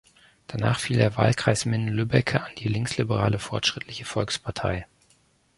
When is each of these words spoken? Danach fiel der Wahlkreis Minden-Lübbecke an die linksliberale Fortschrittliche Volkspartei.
Danach 0.47 0.79
fiel 0.79 0.97
der 0.97 1.15
Wahlkreis 1.15 1.65
Minden-Lübbecke 1.65 2.41
an 2.41 2.49
die 2.57 2.69
linksliberale 2.69 3.37
Fortschrittliche 3.37 4.03
Volkspartei. 4.05 4.87